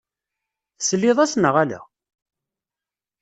[0.77, 1.79] Tesliḍ-as, neɣ ala?